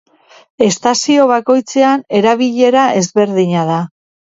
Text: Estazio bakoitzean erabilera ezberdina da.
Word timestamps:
Estazio 0.67 1.27
bakoitzean 1.33 2.03
erabilera 2.23 2.89
ezberdina 3.05 3.71
da. 3.73 3.81